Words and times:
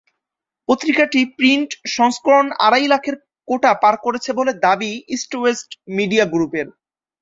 পত্রিকাটি 0.69 1.21
প্রিন্ট 1.37 1.69
সংস্করণ 1.97 2.47
আড়াই 2.65 2.85
লাখের 2.87 3.15
কোটা 3.47 3.71
পার 3.81 3.95
করেছে 4.05 4.29
বলে 4.39 4.51
দাবি 4.65 4.91
ইস্ট 5.15 5.31
ওয়েস্ট 5.37 5.69
মিডিয়া 5.97 6.25
গ্রুপের। 6.33 6.67